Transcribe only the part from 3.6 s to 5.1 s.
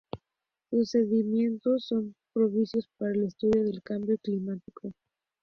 del cambio climático.